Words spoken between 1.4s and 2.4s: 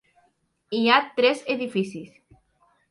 edificis.